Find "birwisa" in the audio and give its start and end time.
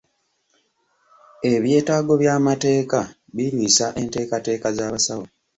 3.35-3.85